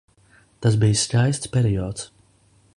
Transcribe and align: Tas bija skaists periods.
Tas 0.65 0.77
bija 0.83 0.97
skaists 1.01 1.53
periods. 1.57 2.09